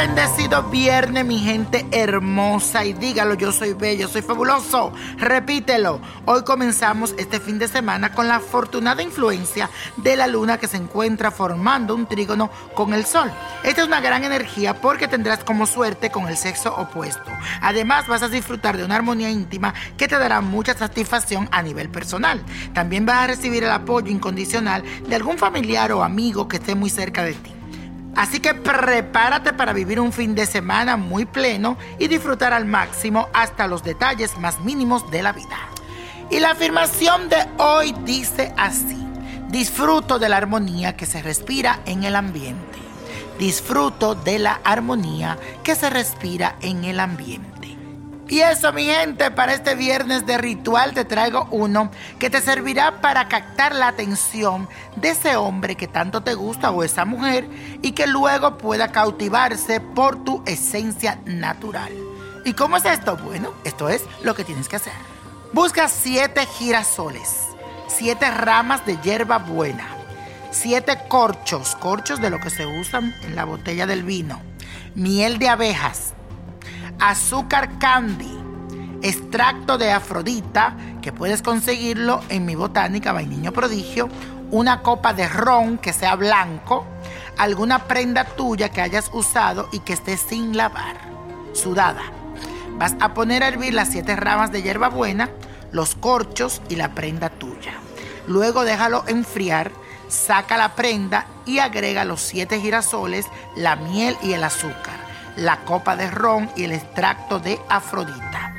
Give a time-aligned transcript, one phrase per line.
[0.00, 2.86] Bendecido viernes, mi gente hermosa.
[2.86, 4.94] Y dígalo, yo soy bello, soy fabuloso.
[5.18, 6.00] Repítelo.
[6.24, 9.68] Hoy comenzamos este fin de semana con la afortunada influencia
[9.98, 13.30] de la luna que se encuentra formando un trígono con el sol.
[13.62, 17.30] Esta es una gran energía porque tendrás como suerte con el sexo opuesto.
[17.60, 21.90] Además, vas a disfrutar de una armonía íntima que te dará mucha satisfacción a nivel
[21.90, 22.42] personal.
[22.72, 26.88] También vas a recibir el apoyo incondicional de algún familiar o amigo que esté muy
[26.88, 27.59] cerca de ti.
[28.16, 33.28] Así que prepárate para vivir un fin de semana muy pleno y disfrutar al máximo
[33.32, 35.56] hasta los detalles más mínimos de la vida.
[36.30, 38.96] Y la afirmación de hoy dice así,
[39.48, 42.78] disfruto de la armonía que se respira en el ambiente.
[43.38, 47.49] Disfruto de la armonía que se respira en el ambiente.
[48.30, 53.00] Y eso, mi gente, para este viernes de ritual te traigo uno que te servirá
[53.00, 57.48] para captar la atención de ese hombre que tanto te gusta o esa mujer
[57.82, 61.92] y que luego pueda cautivarse por tu esencia natural.
[62.44, 63.16] ¿Y cómo es esto?
[63.16, 64.92] Bueno, esto es lo que tienes que hacer.
[65.52, 67.48] Busca siete girasoles,
[67.88, 69.88] siete ramas de hierba buena,
[70.52, 74.40] siete corchos, corchos de lo que se usan en la botella del vino,
[74.94, 76.14] miel de abejas,
[77.00, 78.38] azúcar candy,
[79.02, 84.08] extracto de afrodita, que puedes conseguirlo en mi botánica Vainiño Prodigio,
[84.50, 86.84] una copa de ron que sea blanco,
[87.38, 90.96] alguna prenda tuya que hayas usado y que esté sin lavar,
[91.54, 92.02] sudada.
[92.76, 95.30] Vas a poner a hervir las siete ramas de hierbabuena,
[95.72, 97.74] los corchos y la prenda tuya.
[98.26, 99.72] Luego déjalo enfriar,
[100.08, 104.99] saca la prenda y agrega los siete girasoles, la miel y el azúcar
[105.36, 108.54] la copa de ron y el extracto de Afrodita.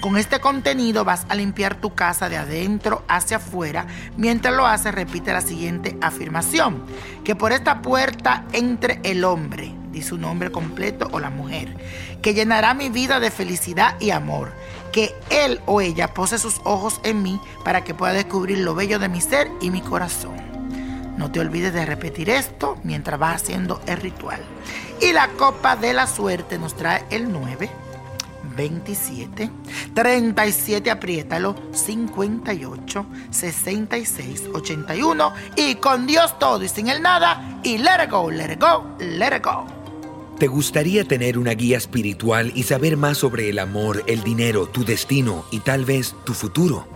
[0.00, 3.86] Con este contenido vas a limpiar tu casa de adentro hacia afuera.
[4.16, 6.84] Mientras lo haces, repite la siguiente afirmación.
[7.24, 11.76] Que por esta puerta entre el hombre, dice su nombre completo, o la mujer,
[12.22, 14.52] que llenará mi vida de felicidad y amor.
[14.92, 18.98] Que él o ella pose sus ojos en mí para que pueda descubrir lo bello
[18.98, 20.55] de mi ser y mi corazón.
[21.16, 24.40] No te olvides de repetir esto mientras vas haciendo el ritual.
[25.00, 27.70] Y la copa de la suerte nos trae el 9,
[28.56, 29.50] 27,
[29.94, 38.04] 37, apriétalo, 58, 66, 81 y con Dios todo y sin el nada y let
[38.04, 39.66] it go, let it go, let it go.
[40.38, 44.84] ¿Te gustaría tener una guía espiritual y saber más sobre el amor, el dinero, tu
[44.84, 46.95] destino y tal vez tu futuro?